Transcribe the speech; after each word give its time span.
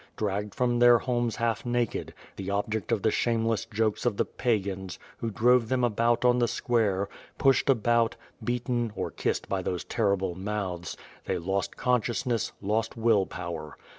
Dragged 0.17 0.55
from 0.55 0.79
their 0.79 0.97
homes 0.97 1.35
half 1.35 1.63
naked, 1.63 2.15
the 2.35 2.49
object 2.49 2.91
of 2.91 3.03
the 3.03 3.11
shameless 3.11 3.65
jokes 3.65 4.03
of 4.03 4.17
the 4.17 4.25
pagans, 4.25 4.97
who 5.19 5.29
drove 5.29 5.69
them 5.69 5.83
about 5.83 6.25
on 6.25 6.39
the 6.39 6.47
square; 6.47 7.07
pushed 7.37 7.69
about; 7.69 8.15
beaten, 8.43 8.91
or 8.95 9.11
kissed 9.11 9.47
by 9.47 9.61
those 9.61 9.83
terrible 9.83 10.33
mouths, 10.33 10.97
they 11.25 11.37
lost 11.37 11.77
consciousness, 11.77 12.51
lost 12.63 12.97
will 12.97 13.27
power. 13.27 13.77